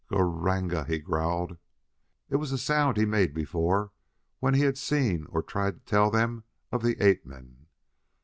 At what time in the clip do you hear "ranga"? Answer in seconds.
0.27-0.83